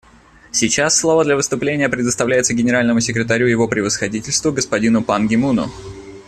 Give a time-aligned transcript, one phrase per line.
[0.49, 5.67] Сейчас слово для выступления предоставляется Генеральному секретарю Его Превосходительству господину Пан Ги Муну.